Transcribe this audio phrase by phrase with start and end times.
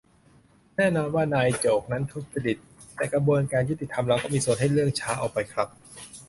[0.75, 2.57] แน่นอนว่าทนายโจทก์นั้นทุจริต
[2.95, 5.67] แต่กระบวนการยุติธรรมเราก็มีส่วนให้เรื่องช้าออกไปครับ